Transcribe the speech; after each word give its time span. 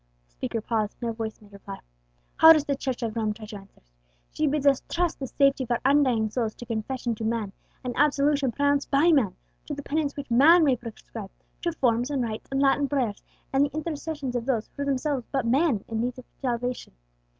The 0.25 0.31
speaker 0.33 0.61
paused; 0.61 0.97
no 0.99 1.11
voice 1.11 1.39
made 1.39 1.53
reply. 1.53 1.77
"How 2.37 2.53
does 2.53 2.65
the 2.65 2.75
Church 2.75 3.03
of 3.03 3.15
Rome 3.15 3.33
try 3.33 3.45
to 3.45 3.55
answer 3.57 3.77
it? 3.77 3.91
She 4.31 4.47
bids 4.47 4.65
us 4.65 4.81
trust 4.89 5.19
the 5.19 5.27
safety 5.27 5.63
of 5.63 5.69
our 5.69 5.79
undying 5.85 6.31
souls 6.31 6.55
to 6.55 6.65
confession 6.65 7.13
to 7.13 7.23
man, 7.23 7.51
and 7.83 7.95
absolution 7.95 8.51
pronounced 8.51 8.89
by 8.89 9.11
man, 9.11 9.35
to 9.67 9.75
the 9.75 9.83
penance 9.83 10.17
which 10.17 10.31
man 10.31 10.63
may 10.63 10.75
prescribe, 10.75 11.29
to 11.61 11.71
forms 11.73 12.09
and 12.09 12.23
rites 12.23 12.49
and 12.51 12.59
Latin 12.63 12.89
prayers, 12.89 13.21
and 13.53 13.63
the 13.63 13.75
intercessions 13.75 14.35
of 14.35 14.47
those 14.47 14.65
who 14.69 14.73
were 14.81 14.85
themselves 14.85 15.27
but 15.31 15.45
men 15.45 15.85
in 15.87 16.01
need 16.01 16.17
of 16.17 16.25
salvation. 16.41 16.93